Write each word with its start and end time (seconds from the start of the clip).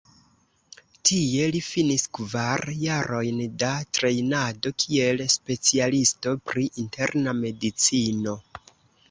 Tie 1.09 1.49
li 1.55 1.59
finis 1.65 2.05
kvar 2.17 2.63
jarojn 2.83 3.43
da 3.65 3.69
trejnado 3.99 4.73
kiel 4.85 5.23
specialisto 5.35 6.35
pri 6.49 6.67
interna 6.87 7.37
medicino. 7.45 8.37